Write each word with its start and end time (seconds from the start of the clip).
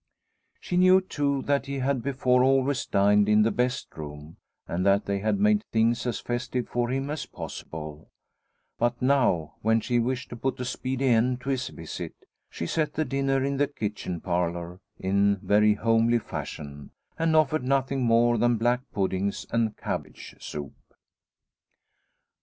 She 0.59 0.77
knew, 0.77 0.99
too, 0.99 1.43
that 1.43 1.67
he 1.67 1.77
had 1.77 2.01
before 2.01 2.43
always 2.43 2.87
dined 2.87 3.29
in 3.29 3.43
the 3.43 3.51
best 3.51 3.95
room, 3.95 4.37
and 4.67 4.83
that 4.83 5.05
they 5.05 5.19
had 5.19 5.39
made 5.39 5.63
things 5.71 6.07
as 6.07 6.19
festive 6.19 6.67
for 6.67 6.89
him 6.89 7.11
as 7.11 7.27
possible; 7.27 8.09
but 8.79 8.99
now, 8.99 9.53
when 9.61 9.79
she 9.79 9.99
wished 9.99 10.29
to 10.29 10.35
put 10.35 10.59
a 10.59 10.65
speedy 10.65 11.05
end 11.09 11.41
to 11.41 11.49
his 11.49 11.67
visit, 11.67 12.15
she 12.49 12.65
set 12.65 12.93
the 12.95 13.05
dinner 13.05 13.43
in 13.43 13.57
the 13.57 13.67
kitchen 13.67 14.19
parlour 14.19 14.79
in 14.97 15.37
very 15.43 15.75
homely 15.75 16.17
fashion, 16.17 16.89
and 17.19 17.35
offered 17.35 17.63
nothing 17.63 18.01
more 18.03 18.39
than 18.39 18.57
black 18.57 18.81
puddings 18.91 19.45
and 19.51 19.77
cabbage 19.77 20.35
soup. 20.39 20.73